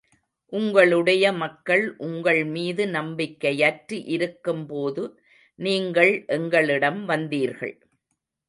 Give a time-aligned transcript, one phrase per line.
[0.53, 5.03] உங்களுடைய மக்கள் உங்கள் மீது நம்பிக்கையற்று இருக்கும் போது,
[5.59, 7.75] நீங்கள் எங்களிடம் வந்தீர்கள்.